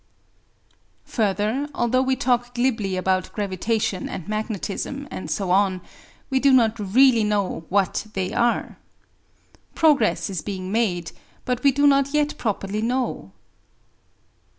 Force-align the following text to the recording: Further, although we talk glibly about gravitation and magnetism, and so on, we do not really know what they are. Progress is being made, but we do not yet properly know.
Further, 1.05 1.69
although 1.75 2.01
we 2.01 2.15
talk 2.15 2.55
glibly 2.55 2.97
about 2.97 3.31
gravitation 3.33 4.09
and 4.09 4.27
magnetism, 4.27 5.07
and 5.11 5.29
so 5.29 5.51
on, 5.51 5.79
we 6.31 6.39
do 6.39 6.51
not 6.51 6.79
really 6.79 7.23
know 7.23 7.65
what 7.69 8.07
they 8.15 8.33
are. 8.33 8.79
Progress 9.75 10.27
is 10.27 10.41
being 10.41 10.71
made, 10.71 11.11
but 11.45 11.61
we 11.61 11.71
do 11.71 11.85
not 11.85 12.15
yet 12.15 12.35
properly 12.39 12.81
know. 12.81 13.31